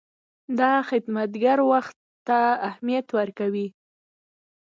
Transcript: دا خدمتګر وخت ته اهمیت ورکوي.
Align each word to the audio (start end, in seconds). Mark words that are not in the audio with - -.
دا 0.59 0.73
خدمتګر 0.89 1.59
وخت 1.71 1.95
ته 2.27 2.39
اهمیت 2.69 3.07
ورکوي. 3.17 3.67